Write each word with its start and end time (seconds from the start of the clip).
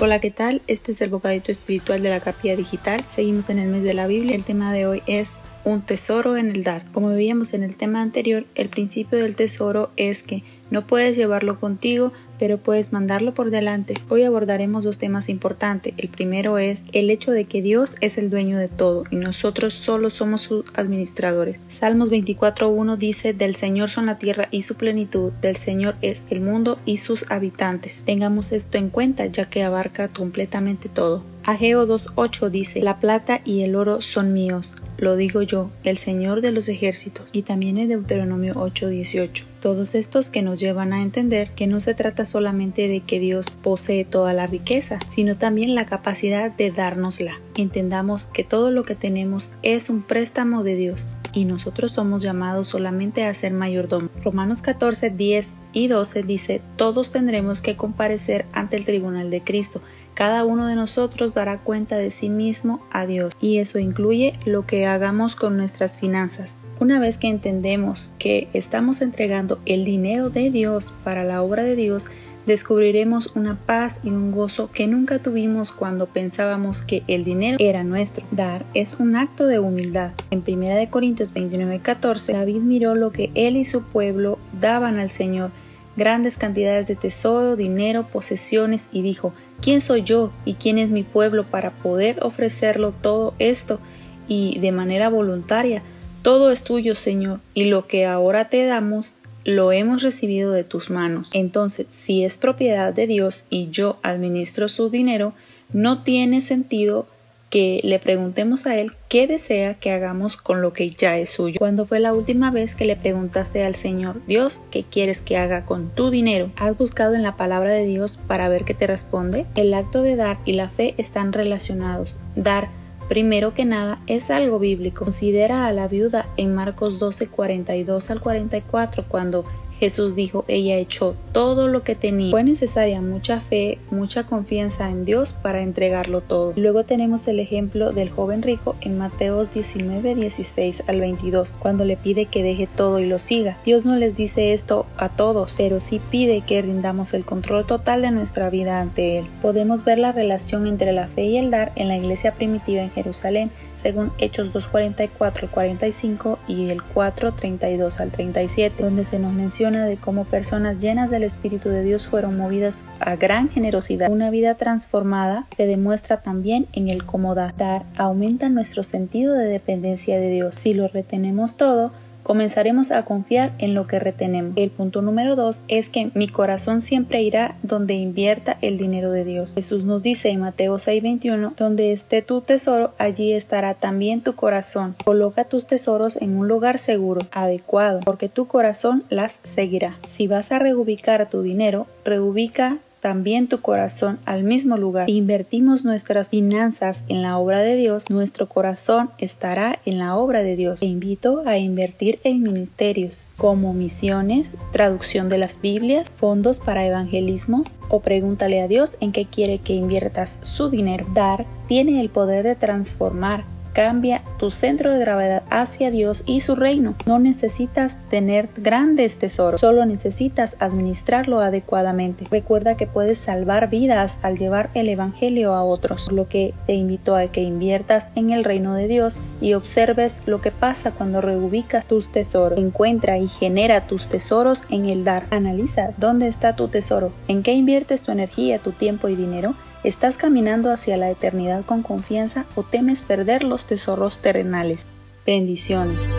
Hola, 0.00 0.20
¿qué 0.20 0.30
tal? 0.30 0.62
Este 0.68 0.92
es 0.92 1.00
el 1.00 1.10
bocadito 1.10 1.50
espiritual 1.50 2.00
de 2.02 2.10
la 2.10 2.20
capilla 2.20 2.54
digital. 2.54 3.04
Seguimos 3.08 3.50
en 3.50 3.58
el 3.58 3.66
mes 3.66 3.82
de 3.82 3.94
la 3.94 4.06
Biblia. 4.06 4.36
El 4.36 4.44
tema 4.44 4.72
de 4.72 4.86
hoy 4.86 5.02
es 5.08 5.40
un 5.64 5.82
tesoro 5.82 6.36
en 6.36 6.52
el 6.52 6.62
dar. 6.62 6.88
Como 6.92 7.08
veíamos 7.08 7.52
en 7.52 7.64
el 7.64 7.76
tema 7.76 8.00
anterior, 8.00 8.46
el 8.54 8.68
principio 8.68 9.18
del 9.18 9.34
tesoro 9.34 9.90
es 9.96 10.22
que 10.22 10.44
no 10.70 10.86
puedes 10.86 11.16
llevarlo 11.16 11.58
contigo, 11.58 12.12
pero 12.38 12.58
puedes 12.58 12.92
mandarlo 12.92 13.34
por 13.34 13.50
delante. 13.50 13.94
Hoy 14.08 14.22
abordaremos 14.22 14.84
dos 14.84 14.98
temas 14.98 15.28
importantes. 15.28 15.94
El 15.96 16.08
primero 16.08 16.58
es 16.58 16.84
el 16.92 17.10
hecho 17.10 17.32
de 17.32 17.44
que 17.44 17.62
Dios 17.62 17.96
es 18.00 18.18
el 18.18 18.30
dueño 18.30 18.58
de 18.58 18.68
todo 18.68 19.04
y 19.10 19.16
nosotros 19.16 19.74
solo 19.74 20.10
somos 20.10 20.42
sus 20.42 20.64
administradores. 20.74 21.60
Salmos 21.68 22.10
24.1 22.10 22.96
dice, 22.96 23.32
del 23.32 23.54
Señor 23.54 23.90
son 23.90 24.06
la 24.06 24.18
tierra 24.18 24.48
y 24.50 24.62
su 24.62 24.76
plenitud, 24.76 25.32
del 25.42 25.56
Señor 25.56 25.96
es 26.00 26.22
el 26.30 26.40
mundo 26.40 26.78
y 26.84 26.98
sus 26.98 27.30
habitantes. 27.30 28.04
Tengamos 28.04 28.52
esto 28.52 28.78
en 28.78 28.90
cuenta 28.90 29.26
ya 29.26 29.44
que 29.46 29.62
abarca 29.62 30.08
completamente 30.08 30.88
todo. 30.88 31.24
Ageo 31.44 31.86
2.8 31.86 32.50
dice, 32.50 32.82
La 32.82 32.98
plata 33.00 33.40
y 33.44 33.62
el 33.62 33.74
oro 33.74 34.02
son 34.02 34.32
míos, 34.32 34.76
lo 34.98 35.16
digo 35.16 35.42
yo, 35.42 35.70
el 35.84 35.96
Señor 35.96 36.40
de 36.42 36.52
los 36.52 36.68
ejércitos. 36.68 37.30
Y 37.32 37.42
también 37.42 37.78
en 37.78 37.88
Deuteronomio 37.88 38.54
8.18. 38.54 39.44
Todos 39.60 39.94
estos 39.94 40.30
que 40.30 40.42
nos 40.42 40.60
llevan 40.60 40.92
a 40.92 41.02
entender 41.02 41.50
que 41.50 41.66
no 41.66 41.80
se 41.80 41.94
trata 41.94 42.26
solamente 42.26 42.88
de 42.88 43.00
que 43.00 43.18
Dios 43.20 43.50
posee 43.50 44.04
toda 44.04 44.32
la 44.32 44.46
riqueza, 44.46 44.98
sino 45.08 45.36
también 45.36 45.74
la 45.74 45.86
capacidad 45.86 46.50
de 46.50 46.70
dárnosla. 46.70 47.40
Entendamos 47.56 48.26
que 48.26 48.44
todo 48.44 48.70
lo 48.70 48.84
que 48.84 48.94
tenemos 48.94 49.52
es 49.62 49.88
un 49.88 50.02
préstamo 50.02 50.62
de 50.64 50.76
Dios 50.76 51.14
y 51.32 51.44
nosotros 51.44 51.92
somos 51.92 52.22
llamados 52.22 52.68
solamente 52.68 53.24
a 53.24 53.34
ser 53.34 53.52
mayordomo. 53.52 54.08
Romanos 54.24 54.62
14, 54.62 55.10
10 55.10 55.52
y 55.72 55.88
12 55.88 56.22
dice, 56.22 56.62
todos 56.76 57.12
tendremos 57.12 57.60
que 57.60 57.76
comparecer 57.76 58.46
ante 58.52 58.76
el 58.76 58.84
tribunal 58.84 59.30
de 59.30 59.42
Cristo 59.42 59.80
cada 60.18 60.44
uno 60.44 60.66
de 60.66 60.74
nosotros 60.74 61.34
dará 61.34 61.58
cuenta 61.60 61.96
de 61.96 62.10
sí 62.10 62.28
mismo 62.28 62.80
a 62.90 63.06
Dios 63.06 63.32
y 63.40 63.58
eso 63.58 63.78
incluye 63.78 64.32
lo 64.44 64.66
que 64.66 64.84
hagamos 64.84 65.36
con 65.36 65.56
nuestras 65.56 66.00
finanzas. 66.00 66.56
Una 66.80 66.98
vez 66.98 67.18
que 67.18 67.28
entendemos 67.28 68.12
que 68.18 68.48
estamos 68.52 69.00
entregando 69.00 69.60
el 69.64 69.84
dinero 69.84 70.28
de 70.28 70.50
Dios 70.50 70.92
para 71.04 71.22
la 71.22 71.40
obra 71.40 71.62
de 71.62 71.76
Dios, 71.76 72.08
descubriremos 72.46 73.30
una 73.36 73.60
paz 73.64 74.00
y 74.02 74.08
un 74.08 74.32
gozo 74.32 74.72
que 74.72 74.88
nunca 74.88 75.20
tuvimos 75.20 75.70
cuando 75.70 76.06
pensábamos 76.06 76.82
que 76.82 77.04
el 77.06 77.22
dinero 77.22 77.56
era 77.60 77.84
nuestro. 77.84 78.26
Dar 78.32 78.66
es 78.74 78.96
un 78.98 79.14
acto 79.14 79.46
de 79.46 79.60
humildad. 79.60 80.14
En 80.32 80.42
1 80.44 80.90
Corintios 80.90 81.32
29:14, 81.32 82.32
David 82.32 82.62
miró 82.62 82.96
lo 82.96 83.12
que 83.12 83.30
él 83.36 83.56
y 83.56 83.64
su 83.64 83.84
pueblo 83.84 84.40
daban 84.60 84.98
al 84.98 85.10
Señor 85.10 85.52
grandes 85.98 86.38
cantidades 86.38 86.86
de 86.86 86.94
tesoro, 86.94 87.56
dinero, 87.56 88.06
posesiones, 88.06 88.88
y 88.92 89.02
dijo, 89.02 89.34
¿quién 89.60 89.80
soy 89.80 90.02
yo 90.02 90.32
y 90.44 90.54
quién 90.54 90.78
es 90.78 90.90
mi 90.90 91.02
pueblo 91.02 91.44
para 91.44 91.70
poder 91.70 92.18
ofrecerlo 92.22 92.92
todo 92.92 93.34
esto 93.38 93.80
y 94.28 94.58
de 94.58 94.72
manera 94.72 95.08
voluntaria? 95.08 95.82
Todo 96.22 96.50
es 96.50 96.64
tuyo, 96.64 96.94
Señor, 96.94 97.40
y 97.54 97.66
lo 97.66 97.86
que 97.86 98.06
ahora 98.06 98.48
te 98.48 98.66
damos 98.66 99.16
lo 99.44 99.72
hemos 99.72 100.02
recibido 100.02 100.52
de 100.52 100.64
tus 100.64 100.90
manos. 100.90 101.30
Entonces, 101.32 101.86
si 101.90 102.24
es 102.24 102.36
propiedad 102.36 102.92
de 102.92 103.06
Dios 103.06 103.46
y 103.48 103.70
yo 103.70 103.98
administro 104.02 104.68
su 104.68 104.90
dinero, 104.90 105.32
no 105.72 106.02
tiene 106.02 106.40
sentido 106.40 107.06
que 107.50 107.80
le 107.82 107.98
preguntemos 107.98 108.66
a 108.66 108.76
Él 108.76 108.92
qué 109.08 109.26
desea 109.26 109.74
que 109.74 109.90
hagamos 109.90 110.36
con 110.36 110.60
lo 110.60 110.72
que 110.72 110.90
ya 110.90 111.16
es 111.18 111.30
suyo. 111.30 111.58
¿Cuándo 111.58 111.86
fue 111.86 112.00
la 112.00 112.12
última 112.12 112.50
vez 112.50 112.74
que 112.74 112.84
le 112.84 112.96
preguntaste 112.96 113.64
al 113.64 113.74
Señor, 113.74 114.20
Dios, 114.26 114.62
qué 114.70 114.84
quieres 114.84 115.20
que 115.20 115.36
haga 115.36 115.64
con 115.64 115.88
tu 115.90 116.10
dinero? 116.10 116.50
¿Has 116.56 116.76
buscado 116.76 117.14
en 117.14 117.22
la 117.22 117.36
palabra 117.36 117.72
de 117.72 117.86
Dios 117.86 118.18
para 118.26 118.48
ver 118.48 118.64
qué 118.64 118.74
te 118.74 118.86
responde? 118.86 119.46
El 119.54 119.72
acto 119.74 120.02
de 120.02 120.16
dar 120.16 120.38
y 120.44 120.52
la 120.52 120.68
fe 120.68 120.94
están 120.98 121.32
relacionados. 121.32 122.18
Dar 122.36 122.68
Primero 123.08 123.54
que 123.54 123.64
nada, 123.64 123.98
es 124.06 124.30
algo 124.30 124.58
bíblico. 124.58 125.06
Considera 125.06 125.66
a 125.66 125.72
la 125.72 125.88
viuda 125.88 126.26
en 126.36 126.54
Marcos 126.54 126.98
12, 126.98 127.28
42 127.28 128.10
al 128.10 128.20
44, 128.20 129.06
cuando 129.08 129.46
Jesús 129.78 130.16
dijo, 130.16 130.44
ella 130.48 130.76
echó 130.76 131.14
todo 131.32 131.68
lo 131.68 131.82
que 131.82 131.94
tenía. 131.94 132.30
Fue 132.30 132.42
necesaria 132.42 133.00
mucha 133.00 133.40
fe, 133.40 133.78
mucha 133.90 134.24
confianza 134.24 134.90
en 134.90 135.04
Dios 135.04 135.32
para 135.32 135.62
entregarlo 135.62 136.20
todo. 136.20 136.52
Luego 136.56 136.84
tenemos 136.84 137.28
el 137.28 137.38
ejemplo 137.38 137.92
del 137.92 138.10
joven 138.10 138.42
rico 138.42 138.74
en 138.80 138.98
Mateos 138.98 139.52
19, 139.52 140.16
16 140.16 140.84
al 140.88 141.00
22, 141.00 141.58
cuando 141.60 141.84
le 141.84 141.96
pide 141.96 142.26
que 142.26 142.42
deje 142.42 142.66
todo 142.66 142.98
y 142.98 143.06
lo 143.06 143.18
siga. 143.18 143.58
Dios 143.64 143.84
no 143.84 143.94
les 143.96 144.16
dice 144.16 144.52
esto 144.52 144.86
a 144.96 145.10
todos, 145.10 145.54
pero 145.56 145.78
sí 145.78 146.00
pide 146.10 146.40
que 146.40 146.60
rindamos 146.60 147.14
el 147.14 147.24
control 147.24 147.64
total 147.64 148.02
de 148.02 148.10
nuestra 148.10 148.50
vida 148.50 148.80
ante 148.80 149.18
Él. 149.18 149.26
Podemos 149.40 149.84
ver 149.84 149.98
la 149.98 150.12
relación 150.12 150.66
entre 150.66 150.92
la 150.92 151.06
fe 151.06 151.24
y 151.24 151.36
el 151.36 151.50
dar 151.50 151.72
en 151.76 151.88
la 151.88 151.96
iglesia 151.96 152.34
primitiva 152.34 152.82
en 152.82 152.90
Jerusalén, 152.90 153.50
según 153.76 154.12
Hechos 154.18 154.52
2.44 154.52 155.42
al 155.42 155.50
45 155.50 156.38
y 156.48 156.70
el 156.70 156.82
4.32 156.82 158.00
al 158.00 158.10
37, 158.10 158.82
donde 158.82 159.04
se 159.04 159.18
nos 159.20 159.32
menciona 159.32 159.67
de 159.76 159.96
cómo 159.96 160.24
personas 160.24 160.80
llenas 160.80 161.10
del 161.10 161.22
Espíritu 161.22 161.68
de 161.68 161.82
Dios 161.82 162.06
fueron 162.06 162.36
movidas 162.36 162.84
a 163.00 163.16
gran 163.16 163.50
generosidad. 163.50 164.10
Una 164.10 164.30
vida 164.30 164.54
transformada 164.54 165.46
se 165.56 165.66
demuestra 165.66 166.22
también 166.22 166.66
en 166.72 166.88
el 166.88 167.04
cómo 167.04 167.34
dar. 167.34 167.84
aumenta 167.96 168.48
nuestro 168.48 168.82
sentido 168.82 169.34
de 169.34 169.44
dependencia 169.44 170.18
de 170.18 170.30
Dios. 170.30 170.56
Si 170.56 170.72
lo 170.72 170.88
retenemos 170.88 171.56
todo, 171.56 171.92
comenzaremos 172.28 172.90
a 172.90 173.06
confiar 173.06 173.52
en 173.56 173.72
lo 173.72 173.86
que 173.86 173.98
retenemos. 173.98 174.52
El 174.56 174.68
punto 174.68 175.00
número 175.00 175.34
dos 175.34 175.62
es 175.66 175.88
que 175.88 176.10
mi 176.12 176.28
corazón 176.28 176.82
siempre 176.82 177.22
irá 177.22 177.56
donde 177.62 177.94
invierta 177.94 178.58
el 178.60 178.76
dinero 178.76 179.10
de 179.10 179.24
Dios. 179.24 179.54
Jesús 179.54 179.86
nos 179.86 180.02
dice 180.02 180.28
en 180.28 180.40
Mateo 180.40 180.74
6:21, 180.74 181.54
donde 181.56 181.92
esté 181.92 182.20
tu 182.20 182.42
tesoro, 182.42 182.92
allí 182.98 183.32
estará 183.32 183.72
también 183.72 184.20
tu 184.20 184.34
corazón. 184.34 184.94
Coloca 185.02 185.44
tus 185.44 185.66
tesoros 185.66 186.20
en 186.20 186.36
un 186.36 186.48
lugar 186.48 186.78
seguro, 186.78 187.26
adecuado, 187.32 188.00
porque 188.04 188.28
tu 188.28 188.46
corazón 188.46 189.04
las 189.08 189.40
seguirá. 189.44 189.98
Si 190.06 190.26
vas 190.26 190.52
a 190.52 190.58
reubicar 190.58 191.30
tu 191.30 191.40
dinero, 191.40 191.86
reubica 192.04 192.76
también 193.00 193.48
tu 193.48 193.60
corazón 193.60 194.18
al 194.24 194.42
mismo 194.42 194.76
lugar. 194.76 195.08
invertimos 195.08 195.84
nuestras 195.84 196.30
finanzas 196.30 197.04
en 197.08 197.22
la 197.22 197.38
obra 197.38 197.60
de 197.60 197.76
Dios, 197.76 198.10
nuestro 198.10 198.48
corazón 198.48 199.10
estará 199.18 199.80
en 199.84 199.98
la 199.98 200.16
obra 200.16 200.42
de 200.42 200.56
Dios. 200.56 200.80
Te 200.80 200.86
invito 200.86 201.42
a 201.46 201.58
invertir 201.58 202.18
en 202.24 202.42
ministerios 202.42 203.28
como 203.36 203.72
misiones, 203.74 204.54
traducción 204.72 205.28
de 205.28 205.38
las 205.38 205.60
Biblias, 205.60 206.10
fondos 206.10 206.58
para 206.58 206.86
evangelismo, 206.86 207.64
o 207.88 208.00
pregúntale 208.00 208.60
a 208.60 208.68
Dios 208.68 208.96
en 209.00 209.12
qué 209.12 209.24
quiere 209.24 209.58
que 209.58 209.74
inviertas 209.74 210.40
su 210.42 210.68
dinero. 210.70 211.06
Dar 211.14 211.46
tiene 211.66 212.00
el 212.00 212.10
poder 212.10 212.44
de 212.44 212.54
transformar 212.54 213.44
Cambia 213.78 214.22
tu 214.40 214.50
centro 214.50 214.92
de 214.92 214.98
gravedad 214.98 215.44
hacia 215.50 215.92
Dios 215.92 216.24
y 216.26 216.40
su 216.40 216.56
reino. 216.56 216.96
No 217.06 217.20
necesitas 217.20 217.96
tener 218.10 218.48
grandes 218.56 219.20
tesoros, 219.20 219.60
solo 219.60 219.86
necesitas 219.86 220.56
administrarlo 220.58 221.38
adecuadamente. 221.38 222.26
Recuerda 222.28 222.76
que 222.76 222.88
puedes 222.88 223.18
salvar 223.18 223.70
vidas 223.70 224.18
al 224.22 224.36
llevar 224.36 224.70
el 224.74 224.88
Evangelio 224.88 225.54
a 225.54 225.62
otros, 225.62 226.10
lo 226.10 226.28
que 226.28 226.54
te 226.66 226.72
invito 226.72 227.14
a 227.14 227.28
que 227.28 227.42
inviertas 227.42 228.08
en 228.16 228.30
el 228.30 228.42
reino 228.42 228.74
de 228.74 228.88
Dios 228.88 229.18
y 229.40 229.54
observes 229.54 230.22
lo 230.26 230.40
que 230.40 230.50
pasa 230.50 230.90
cuando 230.90 231.20
reubicas 231.20 231.84
tus 231.84 232.10
tesoros. 232.10 232.58
Encuentra 232.58 233.18
y 233.18 233.28
genera 233.28 233.86
tus 233.86 234.08
tesoros 234.08 234.64
en 234.70 234.86
el 234.86 235.04
dar. 235.04 235.28
Analiza 235.30 235.90
dónde 235.98 236.26
está 236.26 236.56
tu 236.56 236.66
tesoro, 236.66 237.12
en 237.28 237.44
qué 237.44 237.52
inviertes 237.52 238.02
tu 238.02 238.10
energía, 238.10 238.58
tu 238.58 238.72
tiempo 238.72 239.08
y 239.08 239.14
dinero 239.14 239.54
¿Estás 239.84 240.16
caminando 240.16 240.72
hacia 240.72 240.96
la 240.96 241.08
eternidad 241.08 241.64
con 241.64 241.82
confianza 241.82 242.46
o 242.56 242.64
temes 242.64 243.02
perder 243.02 243.44
los 243.44 243.64
tesoros 243.64 244.18
terrenales? 244.18 244.86
Bendiciones. 245.24 246.10